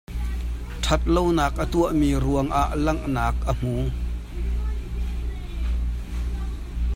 [0.83, 3.75] Ṭhat lonak a tuahmi ruangah langh nak a hmu.